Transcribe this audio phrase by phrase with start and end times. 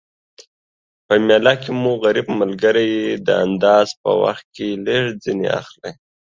[1.05, 2.91] په میله کی مو غریب ملګري
[3.25, 5.81] د انداز په وخت کي لږ ځیني اخلٸ